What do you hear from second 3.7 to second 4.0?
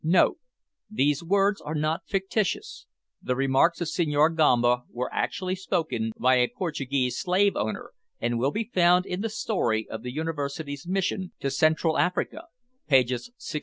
of